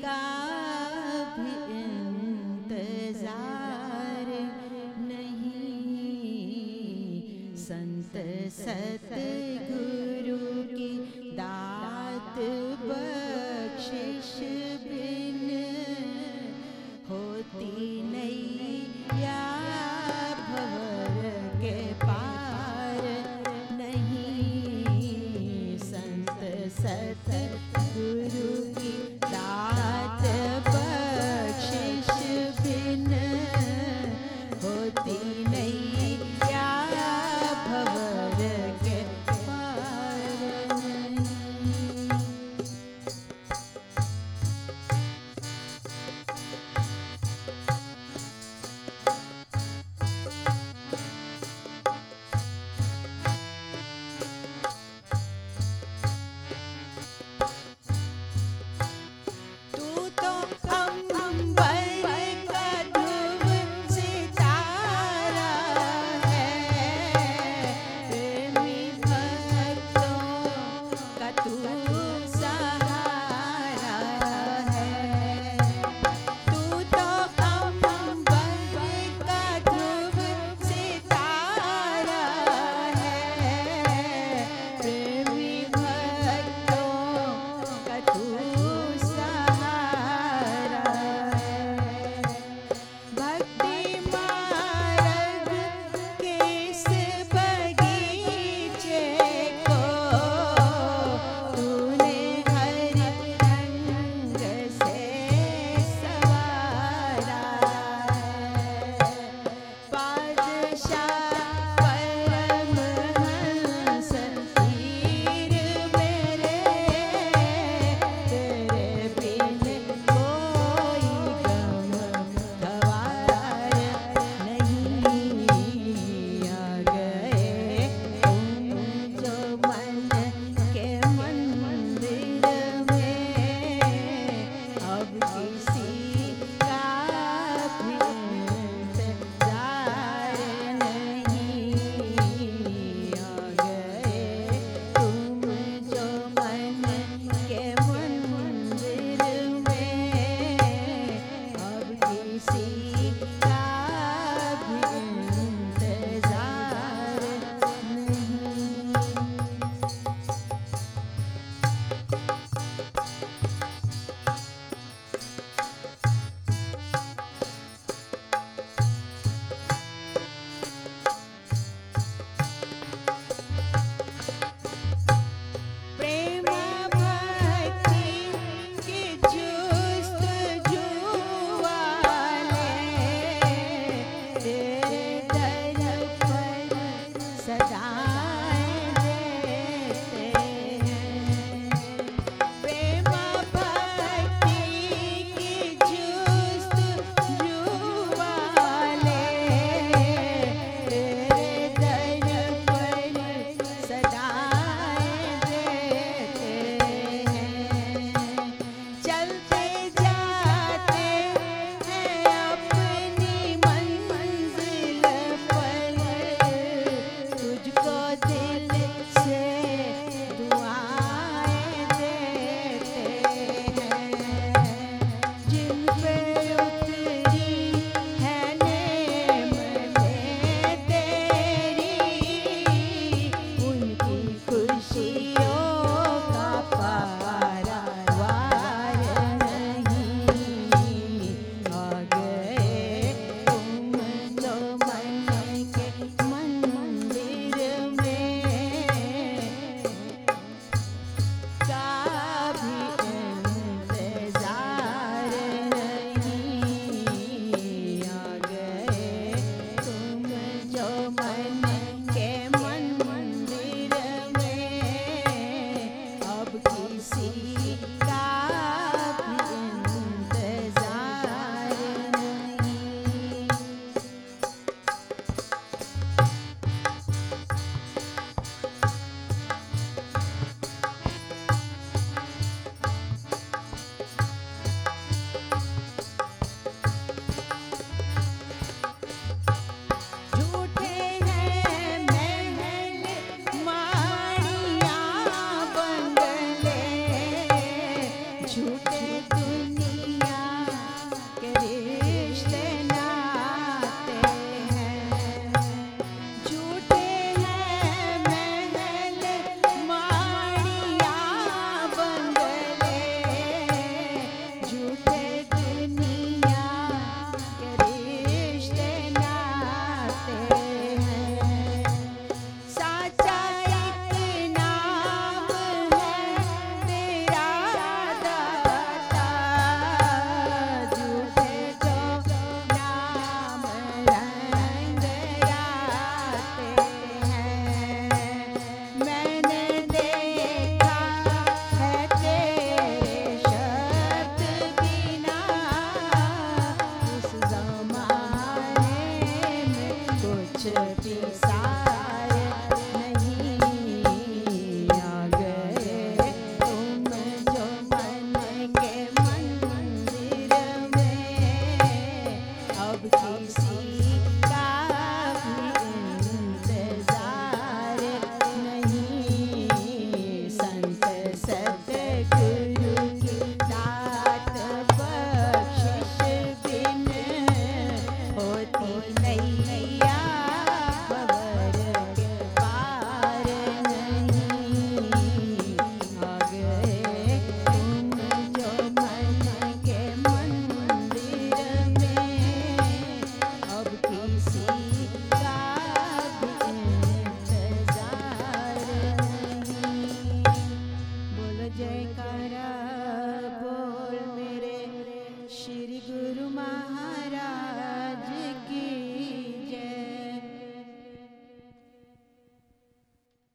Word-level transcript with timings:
God. 0.00 0.37